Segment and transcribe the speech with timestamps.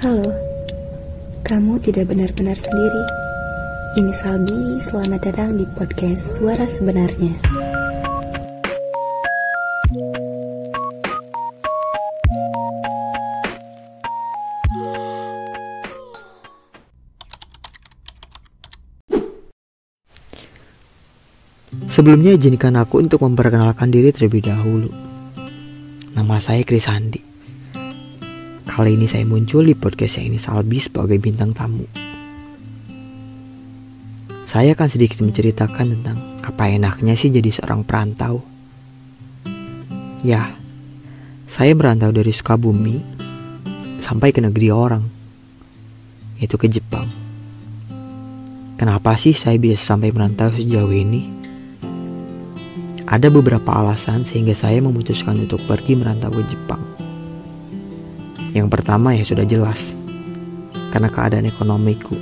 [0.00, 0.24] Halo,
[1.44, 3.04] kamu tidak benar-benar sendiri.
[4.00, 7.36] Ini Salbi, selamat datang di podcast Suara Sebenarnya.
[21.92, 24.88] Sebelumnya izinkan aku untuk memperkenalkan diri terlebih dahulu.
[26.16, 27.29] Nama saya Kris Andi.
[28.70, 31.82] Kali ini saya muncul di podcast yang ini Salbi sebagai bintang tamu.
[34.46, 38.46] Saya akan sedikit menceritakan tentang apa enaknya sih jadi seorang perantau.
[40.22, 40.54] Ya,
[41.50, 43.02] saya merantau dari Sukabumi
[43.98, 45.02] sampai ke negeri orang,
[46.38, 47.10] yaitu ke Jepang.
[48.78, 51.26] Kenapa sih saya bisa sampai merantau sejauh ini?
[53.02, 56.99] Ada beberapa alasan sehingga saya memutuskan untuk pergi merantau ke Jepang.
[58.50, 59.94] Yang pertama ya sudah jelas,
[60.90, 62.18] karena keadaan ekonomiku.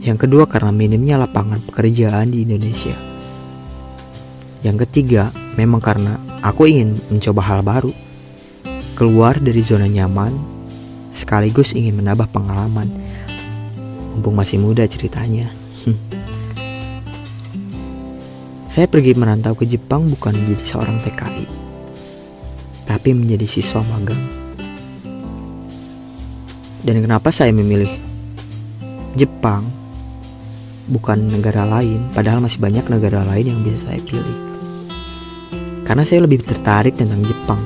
[0.00, 2.96] Yang kedua karena minimnya lapangan pekerjaan di Indonesia.
[4.64, 5.28] Yang ketiga
[5.60, 7.92] memang karena aku ingin mencoba hal baru,
[8.96, 10.32] keluar dari zona nyaman,
[11.12, 12.88] sekaligus ingin menambah pengalaman.
[14.16, 15.52] Mumpung masih muda ceritanya.
[18.72, 21.44] Saya pergi merantau ke Jepang bukan menjadi seorang TKI,
[22.90, 24.18] tapi menjadi siswa magang.
[26.82, 27.86] Dan kenapa saya memilih
[29.14, 29.70] Jepang
[30.90, 34.38] bukan negara lain, padahal masih banyak negara lain yang bisa saya pilih.
[35.86, 37.62] Karena saya lebih tertarik tentang Jepang.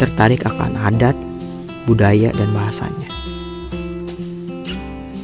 [0.00, 1.16] Tertarik akan adat,
[1.84, 3.08] budaya, dan bahasanya.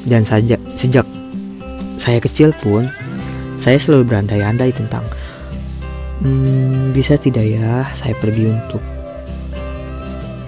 [0.04, 1.08] Dan sejak, sejak
[1.96, 2.84] saya kecil pun
[3.56, 5.08] saya selalu berandai-andai tentang
[6.22, 8.82] hmm, bisa tidak ya saya pergi untuk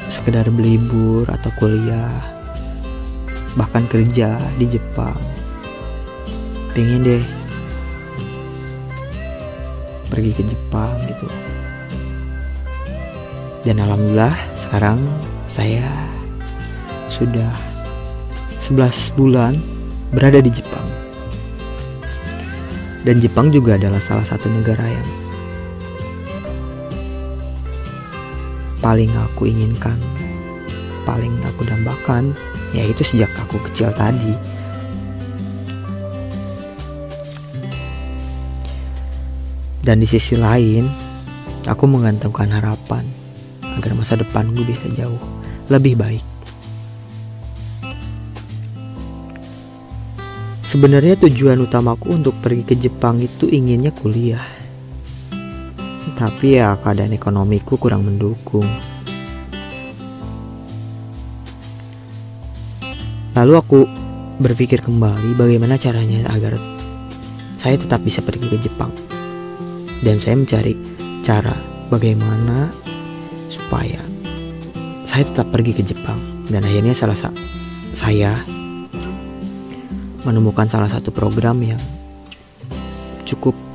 [0.09, 2.13] sekedar berlibur atau kuliah
[3.59, 5.19] bahkan kerja di Jepang?
[6.73, 7.25] Pengen deh
[10.09, 11.29] pergi ke Jepang gitu.
[13.67, 14.99] Dan alhamdulillah sekarang
[15.51, 15.85] saya
[17.13, 17.53] sudah
[18.63, 19.55] 11 bulan
[20.13, 20.87] berada di Jepang.
[23.05, 25.09] Dan Jepang juga adalah salah satu negara yang
[28.79, 29.99] paling aku inginkan,
[31.03, 32.35] paling aku dambakan,
[32.71, 34.35] yaitu sejak aku kecil tadi.
[39.83, 40.85] Dan di sisi lain,
[41.65, 43.09] aku menggantungkan harapan
[43.65, 45.21] agar masa depanku bisa jauh
[45.73, 46.25] lebih baik.
[50.69, 54.68] Sebenarnya tujuan utamaku untuk pergi ke Jepang itu inginnya kuliah.
[56.19, 58.67] Tapi ya keadaan ekonomiku kurang mendukung.
[63.39, 63.87] Lalu aku
[64.43, 66.59] berpikir kembali bagaimana caranya agar
[67.55, 68.91] saya tetap bisa pergi ke Jepang.
[70.03, 70.75] Dan saya mencari
[71.23, 71.55] cara
[71.87, 72.67] bagaimana
[73.47, 74.03] supaya
[75.07, 76.19] saya tetap pergi ke Jepang.
[76.51, 77.39] Dan akhirnya salah satu
[77.95, 78.43] saya
[80.27, 81.79] menemukan salah satu program yang
[83.23, 83.68] cukup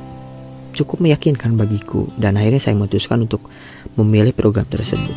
[0.74, 3.46] cukup meyakinkan bagiku dan akhirnya saya memutuskan untuk
[3.94, 5.14] memilih program tersebut.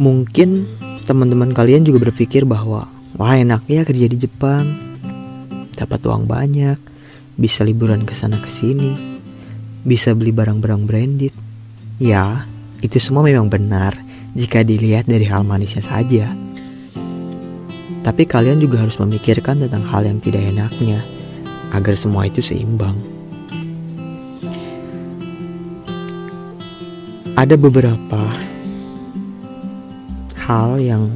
[0.00, 0.64] Mungkin
[1.04, 2.88] teman-teman kalian juga berpikir bahwa
[3.20, 4.72] wah enak ya kerja di Jepang,
[5.76, 6.78] dapat uang banyak,
[7.36, 8.96] bisa liburan ke sana ke sini,
[9.84, 11.34] bisa beli barang-barang branded.
[12.00, 12.48] Ya,
[12.80, 13.92] itu semua memang benar
[14.32, 16.32] jika dilihat dari hal manisnya saja.
[18.10, 20.98] Tapi kalian juga harus memikirkan tentang hal yang tidak enaknya
[21.70, 22.98] agar semua itu seimbang.
[27.38, 28.26] Ada beberapa
[30.42, 31.06] hal yang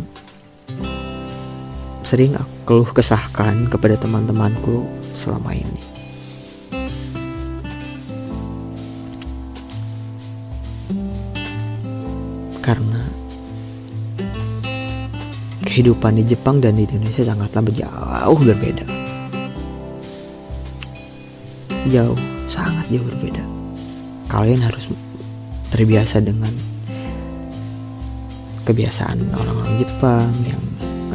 [2.06, 5.82] sering aku keluh kesahkan kepada teman-temanku selama ini.
[12.62, 13.04] Karena
[15.75, 18.87] kehidupan di Jepang dan di Indonesia sangatlah jauh berbeda.
[21.91, 22.15] Jauh,
[22.47, 23.43] sangat jauh berbeda.
[24.31, 24.87] Kalian harus
[25.75, 26.55] terbiasa dengan
[28.62, 30.62] kebiasaan orang-orang Jepang yang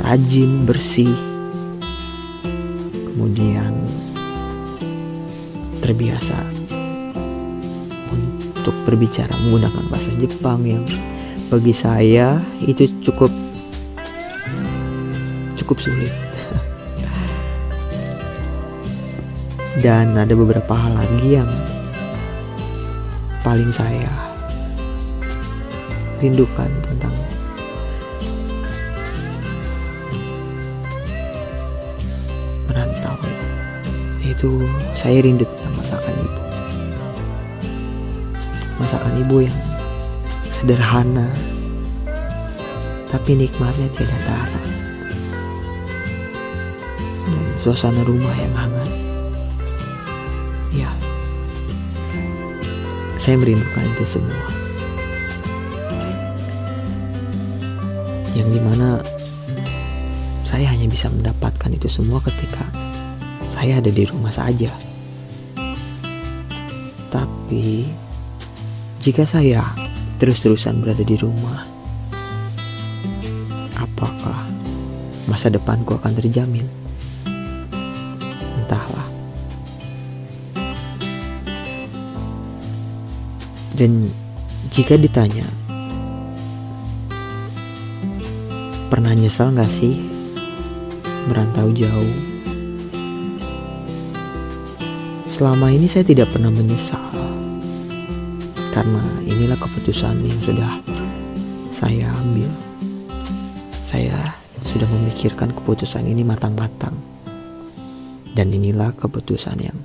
[0.03, 1.15] rajin, bersih.
[3.15, 3.71] Kemudian
[5.79, 6.35] terbiasa
[8.11, 10.83] untuk berbicara menggunakan bahasa Jepang yang
[11.47, 13.31] bagi saya itu cukup
[15.69, 16.09] cukup sulit.
[19.85, 21.45] Dan ada beberapa hal lagi yang
[23.45, 24.09] paling saya
[26.17, 27.13] rindukan tentang
[32.65, 33.21] merantau
[34.25, 34.65] itu
[34.97, 36.41] saya rindu tentang masakan ibu
[38.81, 39.59] masakan ibu yang
[40.49, 41.29] sederhana
[43.07, 44.78] tapi nikmatnya tidak tara
[47.59, 48.89] suasana rumah yang hangat.
[50.71, 50.87] Ya.
[53.19, 54.47] Saya merindukan itu semua.
[58.31, 59.03] Yang di mana
[60.47, 62.63] saya hanya bisa mendapatkan itu semua ketika
[63.51, 64.71] saya ada di rumah saja.
[67.11, 67.91] Tapi
[69.03, 69.67] jika saya
[70.23, 71.67] terus-terusan berada di rumah
[73.75, 74.47] apakah
[75.27, 76.78] masa depanku akan terjamin
[78.69, 79.09] entahlah
[83.73, 84.13] dan
[84.69, 85.41] jika ditanya
[88.93, 89.97] pernah nyesal gak sih
[91.25, 92.17] merantau jauh?
[95.25, 97.09] Selama ini saya tidak pernah menyesal
[98.69, 100.77] karena inilah keputusan yang sudah
[101.73, 102.49] saya ambil.
[103.81, 106.93] Saya sudah memikirkan keputusan ini matang-matang
[108.39, 109.75] dan inilah keputusan yang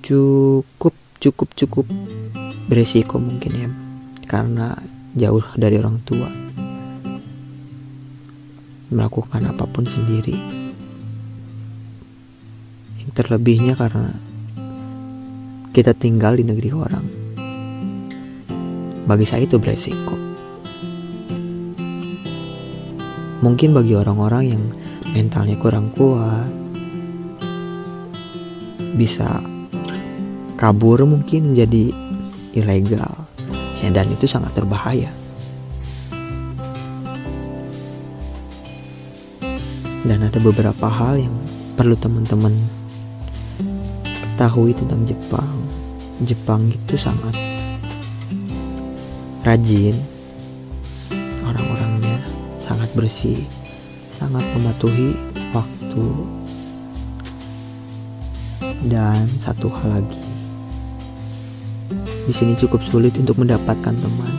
[0.00, 1.84] cukup cukup cukup
[2.72, 3.68] beresiko mungkin ya.
[4.24, 4.72] Karena
[5.12, 6.24] jauh dari orang tua.
[8.88, 10.36] Melakukan apa pun sendiri.
[13.04, 14.16] Yang terlebihnya karena
[15.76, 17.04] kita tinggal di negeri orang.
[19.04, 20.17] Bagi saya itu beresiko
[23.38, 24.64] mungkin bagi orang-orang yang
[25.14, 26.50] mentalnya kurang kuat
[28.98, 29.38] bisa
[30.58, 31.94] kabur mungkin menjadi
[32.58, 33.14] ilegal.
[33.78, 35.06] Ya dan itu sangat berbahaya.
[40.02, 41.34] Dan ada beberapa hal yang
[41.78, 42.50] perlu teman-teman
[44.02, 45.54] ketahui tentang Jepang.
[46.26, 47.38] Jepang itu sangat
[49.46, 50.17] rajin
[52.88, 53.44] sangat bersih
[54.08, 55.12] sangat mematuhi
[55.52, 56.06] waktu
[58.88, 60.24] dan satu hal lagi
[62.24, 64.34] di sini cukup sulit untuk mendapatkan teman.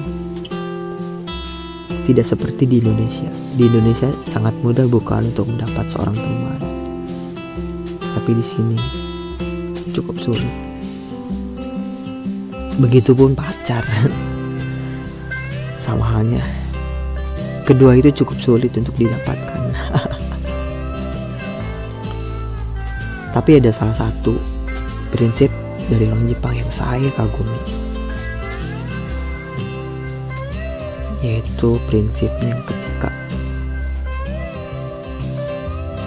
[2.06, 3.26] Tidak seperti di Indonesia.
[3.58, 6.62] Di Indonesia sangat mudah bukan untuk mendapat seorang teman.
[7.98, 8.78] Tapi di sini
[9.90, 10.54] cukup sulit.
[12.78, 13.82] Begitupun pacar.
[15.82, 16.59] Sama halnya.
[17.70, 19.62] Kedua itu cukup sulit untuk didapatkan.
[23.38, 24.42] Tapi ada salah satu
[25.14, 25.54] prinsip
[25.86, 27.90] dari orang Jepang yang saya kagumi.
[31.20, 33.12] yaitu prinsipnya ketika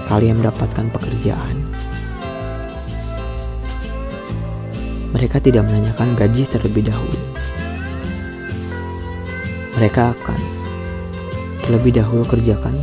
[0.09, 1.57] kalian mendapatkan pekerjaan
[5.13, 7.21] mereka tidak menanyakan gaji terlebih dahulu
[9.77, 10.41] mereka akan
[11.67, 12.75] terlebih dahulu kerjakan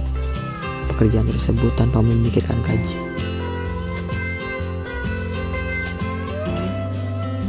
[0.94, 2.98] pekerjaan tersebut tanpa memikirkan gaji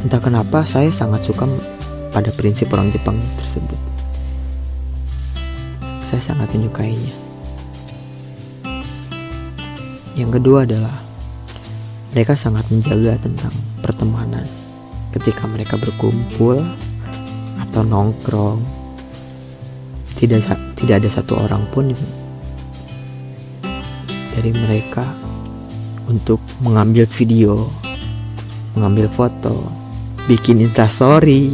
[0.07, 1.47] entah kenapa saya sangat suka
[2.11, 3.91] pada prinsip orang Jepang tersebut
[6.11, 7.15] saya sangat menyukainya.
[10.19, 10.91] Yang kedua adalah
[12.11, 14.43] mereka sangat menjaga tentang pertemanan
[15.15, 16.59] ketika mereka berkumpul
[17.63, 18.59] atau nongkrong.
[20.19, 20.43] Tidak
[20.81, 21.93] tidak ada satu orang pun
[24.33, 25.05] dari mereka
[26.09, 27.69] untuk mengambil video,
[28.73, 29.69] mengambil foto,
[30.25, 31.53] bikin instastory.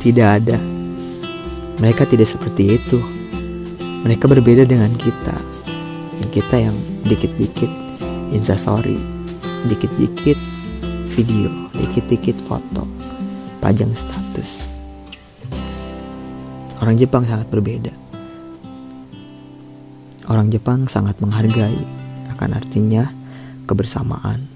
[0.00, 0.56] Tidak ada.
[1.76, 3.00] Mereka tidak seperti itu
[4.00, 5.36] mereka berbeda dengan kita
[6.30, 7.68] kita yang dikit-dikit
[8.30, 8.96] instastory
[9.66, 10.38] dikit-dikit
[11.12, 12.86] video dikit-dikit foto
[13.60, 14.64] pajang status
[16.80, 17.92] orang Jepang sangat berbeda
[20.30, 21.82] orang Jepang sangat menghargai
[22.30, 23.10] akan artinya
[23.66, 24.46] kebersamaan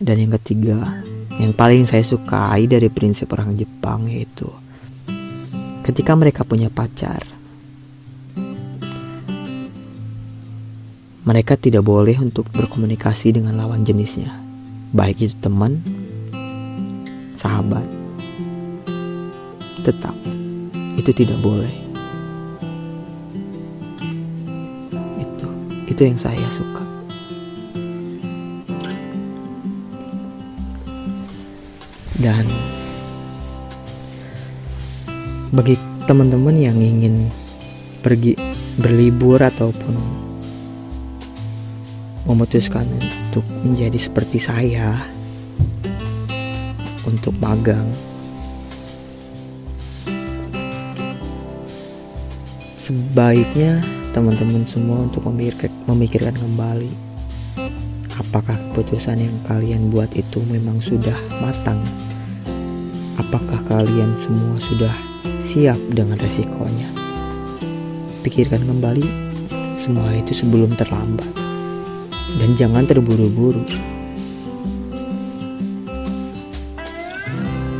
[0.00, 1.04] dan yang ketiga
[1.36, 4.48] yang paling saya sukai dari prinsip orang Jepang yaitu
[5.84, 7.38] ketika mereka punya pacar
[11.28, 14.32] mereka tidak boleh untuk berkomunikasi dengan lawan jenisnya,
[14.96, 15.84] baik itu teman,
[17.36, 17.84] sahabat.
[19.84, 20.16] Tetap,
[20.96, 21.87] itu tidak boleh.
[25.98, 26.86] Itu, yang saya suka.
[32.18, 32.42] dan
[35.54, 35.78] bagi
[36.10, 37.30] teman-teman yang ingin
[38.02, 38.34] pergi
[38.78, 39.94] berlibur ataupun
[42.26, 44.98] memutuskan untuk menjadi seperti saya
[47.06, 47.86] untuk magang
[52.82, 53.80] sebaiknya
[54.18, 56.90] teman-teman semua untuk memikirkan, kembali
[58.18, 61.78] apakah keputusan yang kalian buat itu memang sudah matang?
[63.14, 64.90] Apakah kalian semua sudah
[65.38, 66.90] siap dengan resikonya?
[68.26, 69.06] Pikirkan kembali
[69.78, 71.30] semua itu sebelum terlambat.
[72.42, 73.62] Dan jangan terburu-buru.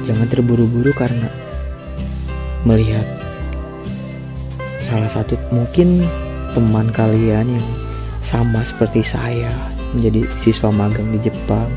[0.06, 1.26] Jangan terburu-buru karena
[2.62, 3.18] melihat
[4.86, 6.06] salah satu mungkin
[6.58, 7.68] teman kalian yang
[8.18, 9.46] sama seperti saya
[9.94, 11.70] menjadi siswa magang di Jepang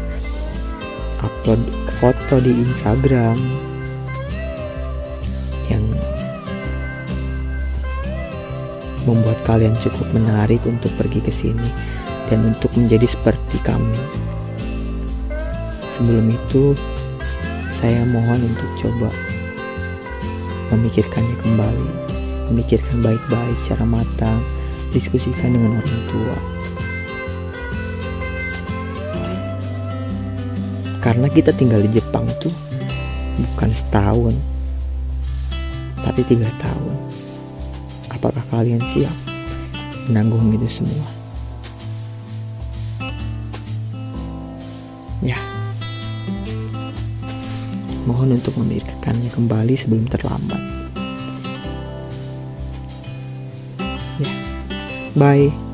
[1.22, 1.62] upload
[2.02, 3.38] foto di Instagram
[5.70, 5.86] yang
[9.06, 11.70] membuat kalian cukup menarik untuk pergi ke sini
[12.34, 14.02] dan untuk menjadi seperti kami.
[15.94, 16.74] Sebelum itu,
[17.70, 19.14] saya mohon untuk coba
[20.74, 21.90] memikirkannya kembali
[22.50, 24.42] memikirkan baik-baik secara matang,
[24.92, 26.38] diskusikan dengan orang tua.
[31.02, 32.54] Karena kita tinggal di Jepang tuh
[33.40, 34.36] bukan setahun,
[36.06, 36.96] tapi tiga tahun.
[38.14, 39.16] Apakah kalian siap
[40.06, 41.08] menanggung itu semua?
[45.26, 45.38] Ya,
[48.06, 50.81] mohon untuk memikirkannya kembali sebelum terlambat.
[55.16, 55.71] Bye.